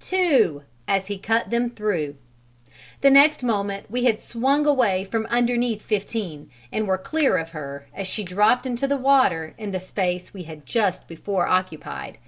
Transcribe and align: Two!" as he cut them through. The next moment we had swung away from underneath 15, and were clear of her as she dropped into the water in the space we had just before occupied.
Two!" 0.00 0.64
as 0.88 1.06
he 1.06 1.16
cut 1.18 1.50
them 1.50 1.70
through. 1.70 2.16
The 3.00 3.10
next 3.12 3.44
moment 3.44 3.88
we 3.88 4.02
had 4.06 4.18
swung 4.18 4.66
away 4.66 5.04
from 5.04 5.24
underneath 5.26 5.80
15, 5.82 6.50
and 6.72 6.88
were 6.88 6.98
clear 6.98 7.36
of 7.38 7.50
her 7.50 7.86
as 7.94 8.08
she 8.08 8.24
dropped 8.24 8.66
into 8.66 8.88
the 8.88 8.96
water 8.98 9.54
in 9.56 9.70
the 9.70 9.78
space 9.78 10.34
we 10.34 10.42
had 10.50 10.66
just 10.66 11.06
before 11.06 11.46
occupied. 11.46 12.18